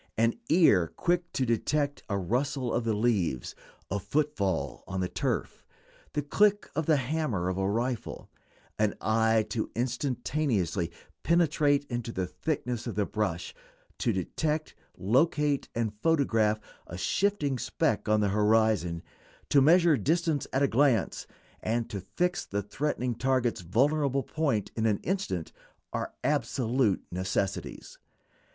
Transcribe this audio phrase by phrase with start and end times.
[0.17, 3.53] An ear quick to detect a rustle of the leaves,
[3.91, 5.63] a footfall on the turf,
[6.13, 8.27] the click of the hammer of a rifle;
[8.79, 10.89] an eye to instantaneously
[11.21, 13.53] penetrate into the thickness of the brush;
[13.99, 19.03] to detect, locate, and photograph a shifting speck on the horizon;
[19.49, 21.27] to measure distance at a glance,
[21.61, 25.51] and to fix the threatening target's vulnerable point in an instant
[25.93, 27.99] are absolute necessities.